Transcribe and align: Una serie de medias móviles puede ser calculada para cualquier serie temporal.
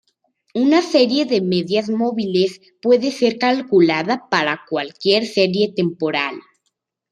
Una 0.55 0.81
serie 0.81 1.25
de 1.27 1.41
medias 1.41 1.87
móviles 1.87 2.59
puede 2.81 3.11
ser 3.11 3.37
calculada 3.37 4.27
para 4.31 4.63
cualquier 4.67 5.27
serie 5.27 5.73
temporal. 5.75 6.39